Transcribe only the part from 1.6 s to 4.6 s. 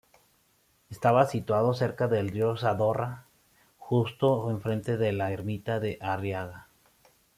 cerca del río Zadorra, justo